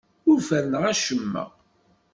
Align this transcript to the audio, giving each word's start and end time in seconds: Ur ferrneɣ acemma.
Ur 0.29 0.39
ferrneɣ 0.49 0.83
acemma. 0.91 1.43